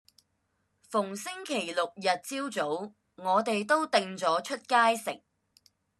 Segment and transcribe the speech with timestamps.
[0.89, 5.21] 逢星期六日朝早，我哋都定咗出街食